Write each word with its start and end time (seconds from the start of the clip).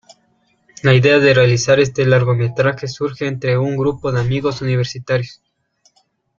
La 0.81 0.95
idea 0.95 1.19
de 1.19 1.31
realizar 1.35 1.79
este 1.79 2.07
largometraje 2.07 2.87
surge 2.87 3.27
entre 3.27 3.59
un 3.59 3.77
grupo 3.77 4.11
de 4.11 4.19
amigos 4.19 4.63
universitarios. 4.63 5.43